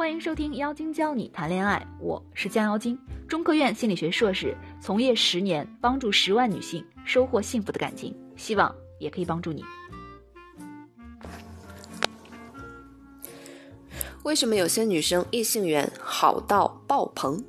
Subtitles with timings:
[0.00, 9.62] 欢迎收听妖精教你谈恋爱，我是江妖精，中科院心理学硕士，从业十年，帮助十万女性收获幸福的感情，希望也可以帮助你。
[14.22, 17.44] 为什么有些女生异性缘好到爆棚？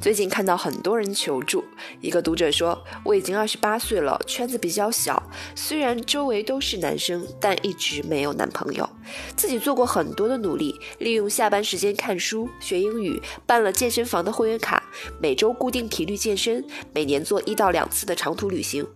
[0.00, 1.64] 最近看到很多人求助，
[2.00, 5.22] 一个读者说：“我已经二十八岁了，圈子比较小，
[5.54, 8.88] 虽然周围都是男生，但一直没有男朋友。
[9.36, 14.82] 自己做过很多的努力，利用下班时间看书、学英语，办了健身房的会员卡，
[15.20, 18.86] 每周固定频率健身，每年做一到两次的长途旅行，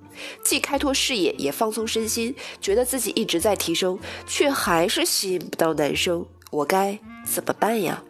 [0.43, 8.03] 既开拓视野，也放松身心，觉得自己一直在提升，却还是吸引不到男生，我该怎么办呀？”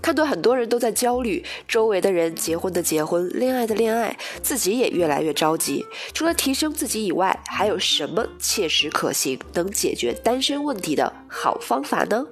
[0.00, 5.84] 看到很多人都在焦虑，周围的人结婚的结婚，恋爱的恋爱，自己也越来越着急。
[6.14, 12.26] 除了提升自己以外，还有什么切实可行能解决单身问题的好方法呢？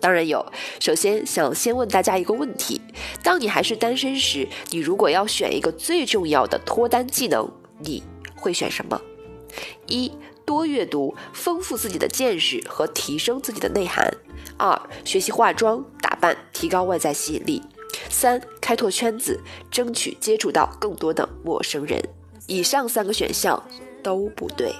[0.00, 0.44] 当然有。
[0.80, 2.80] 首先，想先问大家一个问题：
[3.22, 8.02] 当你还是单身时，你如果要选一个最重要的脱单技能，你
[8.34, 9.00] 会选什么？
[9.86, 10.12] 一、
[10.44, 14.06] 多阅读，丰富自己的见识和提升自己的内涵；
[14.56, 15.84] 二、学习化妆。
[16.00, 16.13] 打
[16.52, 17.60] 提高外在吸引力。
[18.08, 22.00] 三、开拓圈子，争取接触到更多的陌生人。
[22.46, 23.62] 以上三个选项
[24.02, 24.72] 都不对，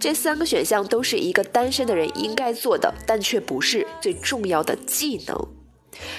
[0.00, 5.48] 这三个选项都是一个单身的人应该做的，但却不是最重要的技能。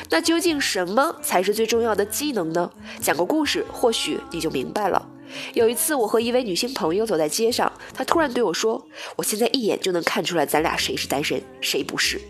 [0.10, 2.72] 那究竟什么才是最重要的技能呢？
[3.02, 5.10] 讲个故事，或许你就明白了。
[5.54, 8.86] 有一次，我和一位女性朋友走在街上，她突然对我说
[9.18, 12.22] ：“我现在一眼就能看出来，咱俩谁是单身，谁不是。”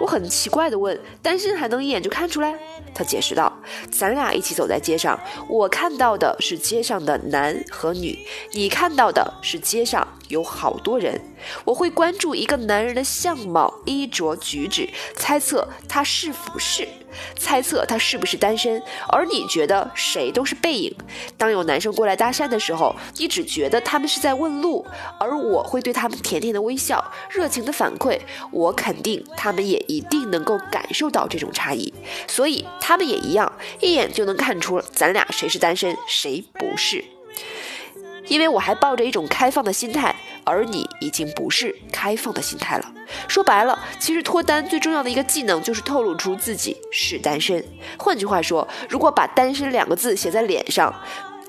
[0.00, 2.58] 我很奇怪的问：“单身还能一眼就看出来？”
[2.94, 3.52] 他解释道
[3.90, 5.18] ：“咱俩一起走在街上，
[5.48, 8.18] 我看到的是街上的男和女，
[8.52, 11.20] 你看到的是街上有好多人。
[11.64, 16.86] 我会关注一个男人的相貌、衣着、举止，猜测他是不是。”
[17.36, 20.94] 猜测他是不是单身，而你觉得谁都是背影。
[21.38, 24.86] 当有男生过来搭讪的时候，你只觉得他们是在问路，
[25.18, 28.20] 而我会对他们甜甜的微笑，热情的反馈。
[28.52, 31.92] 我肯定他们也一定能够感受到这种差异，
[32.28, 37.02] 所以他们也一样，一眼就能看出咱俩谁是单身，谁不是。
[38.28, 42.92] 因为我还抱着一种开放的心态，而你已经不是开放的心态了。
[43.26, 47.64] 说白了，其实脱单最重要的一个技能就是透露出自己是单身。
[47.98, 50.94] 换句话说，如果把“单身”两个字写在脸上，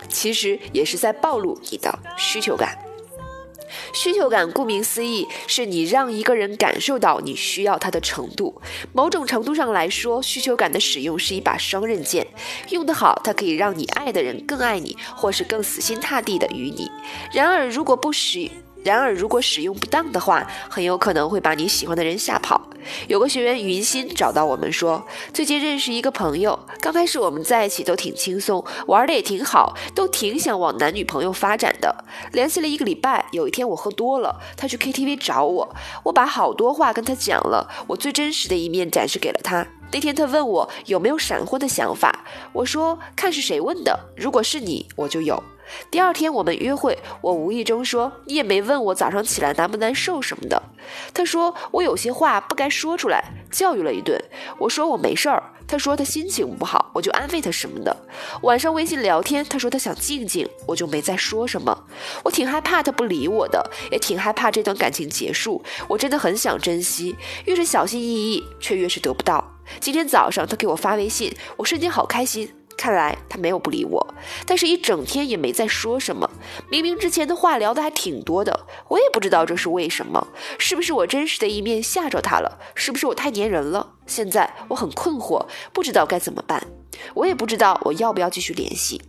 [0.08, 2.78] 其实也是在暴露你的需求感。
[3.94, 8.62] 需求感，顾名思义，是你让一个人感受到你需要他的程度。
[8.94, 12.26] 某种程度上来说，需求感的使用是一把双刃剑，
[12.70, 16.90] 用得好，它可以让你爱的人更爱你，或是更死心塌地的与你。
[17.34, 18.50] 然而，如果不使
[18.84, 22.70] 然而，如果使用不当的话，很有可能会把你喜欢的人吓跑。
[23.08, 32.06] 有个学员云心找到我们说，最近认识一个朋友，刚开始我们在一起都挺轻松，玩的也挺好，都挺想往男女朋友发展的。
[32.32, 39.68] 联系了一个礼拜，有一天我喝多了，他去 KTV 找我，我把好多话跟他讲了，我最真实的一面展示给了他。
[39.92, 42.24] 那天他问我有没有闪婚的想法，
[42.54, 45.44] 我说看是谁问的，如果是你，我就有。
[45.92, 50.62] 第二天我们约会，我无意中说：“你也没问我早上起来难不难受什么的。”
[51.14, 54.20] 他说：“我有些话不该说出来。”教育了一顿。
[54.58, 57.96] 我说：“我没事儿。”他说：“他心情不好。”我就安慰他什么的。
[58.42, 61.86] 晚上微信聊天，他说他想静静，我就没再说什么。
[62.24, 65.64] 我挺害怕他不理我的，也挺害怕这段感情结束。
[65.88, 67.16] 我真的很想珍惜，
[67.46, 69.56] 越是小心翼翼，却越是得不到。
[69.80, 72.52] 今天早上他给我发微信，我瞬间好开心。
[72.80, 76.32] 看来他没有不理我，但是一整天也没再说什么。
[76.72, 80.30] 明明之前的话聊的还挺多的，我也不知道这是为什么。
[80.58, 82.58] 是不是我真实的一面吓着他了？
[82.76, 83.96] 是不是我太粘人了？
[84.08, 86.68] 现在我很困惑，不知道该怎么办。
[87.16, 89.02] 我也不知道我要不要继续联系。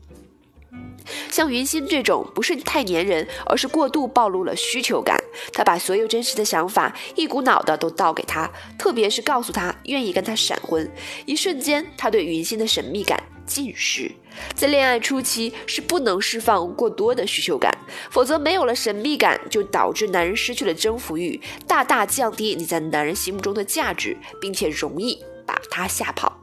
[1.30, 5.16] 像云心这种，不是太粘人，而是过度暴露了需求感。
[5.52, 10.90] 他把所有真实的想法一股脑的都倒给他，特别是告诉他愿意跟他闪婚。
[11.24, 13.22] 一瞬间，他对云心的神秘感。
[13.50, 14.12] 近视，
[14.54, 17.76] 在恋爱初期是不能释放过多的需求感，
[18.08, 26.39] 否则没有了神秘感，就导致男人失去了征服欲，大大降低你在男人心目中的价值，并且容易把他吓跑。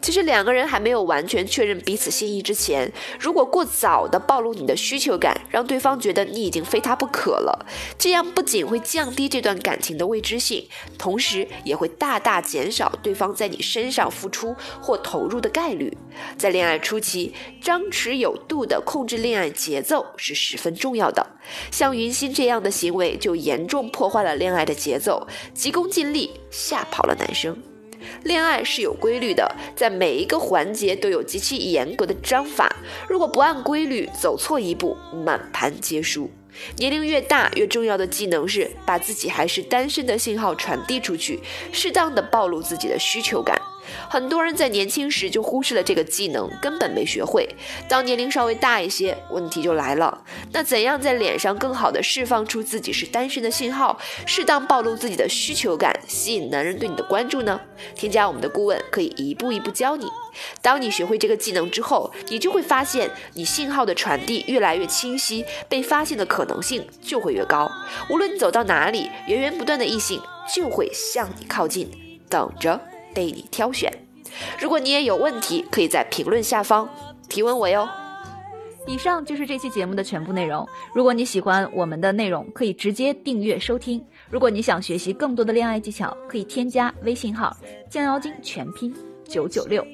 [0.00, 7.66] 其实两个人还没有完全确认彼此心意之前，如果过早的暴露你的需求感，让对方觉得你已经非他不可了，
[7.98, 10.66] 这样不仅会降低这段感情的未知性，
[10.98, 15.96] 同时也会大大减少对方在你身上付出或投入的概率。
[16.36, 21.24] 在恋爱初期，张弛有度的控制恋爱节奏是十分重要的。
[21.70, 27.56] 像云溪这样的行为，就严重破坏了恋爱的节奏，急功近利，吓跑了男生。
[28.24, 32.76] 恋爱是有规律的，在每一个环节都有极其严格的章法。
[33.08, 36.30] 如果不按规律走错一步，满盘皆输。
[36.76, 41.40] 年龄越大，越重要的技能是把自己还是单身的信号传递出去，
[41.72, 43.60] 适当的暴露自己的需求感。
[44.08, 47.48] 很多人在年轻时就忽视了这个技能，根本没学会。
[47.88, 50.22] 当年龄稍微大一些，问题就来了。
[50.52, 57.60] 那怎样在脸上更好的释放出自己是单身的信号，适当暴露自己的需求感，吸引男人对你的关注呢？
[57.94, 60.06] 添加我们的顾问，可以一步一步教你。
[60.62, 67.70] 当你学会这个技能之后，你就会发现，你信号的传递越来越清晰，被发现的可能性就会越高。
[68.10, 70.20] 无论你走到哪里，源源不断的异性
[70.54, 71.90] 就会向你靠近，
[72.28, 72.80] 等着。
[73.24, 73.92] 为你挑选。
[74.60, 76.88] 如果你也有问题，可以在评论下方
[77.28, 77.88] 提问我哟。
[78.86, 80.66] 以上就是这期节目的全部内容。
[80.94, 84.02] 如果你喜欢我们的内容，可以直接订阅收听。
[84.30, 87.54] 如果你想学习更多的恋爱技巧，可以添加微信号
[87.90, 88.94] “降妖精”全拼
[89.26, 89.84] 九九六。